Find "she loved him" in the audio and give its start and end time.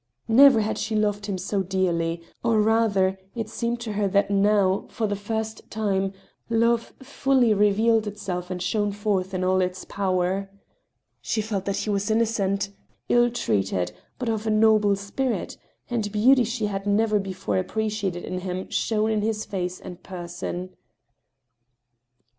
0.79-1.37